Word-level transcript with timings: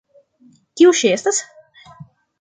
Kiu 0.81 0.95
ŝi 1.01 1.13
estas? 1.19 1.45